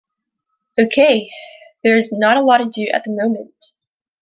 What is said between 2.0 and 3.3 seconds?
not a lot to do at the